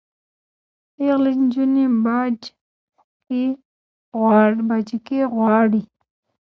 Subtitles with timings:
[0.95, 2.39] پیغلي نجوني باج
[5.05, 5.81] کي غواړي